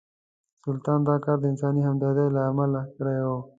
سلطان 0.63 0.99
دا 1.09 1.15
کار 1.25 1.37
د 1.41 1.45
انساني 1.51 1.81
همدردۍ 1.87 2.27
له 2.35 2.41
امله 2.49 2.81
کړی 2.95 3.17
و. 3.25 3.27